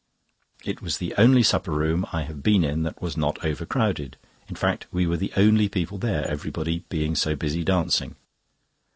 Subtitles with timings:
[0.65, 3.67] It was the only supper room that I have been in that was not over
[3.67, 8.15] crowded; in fact we were the only people there, everybody being so busy dancing.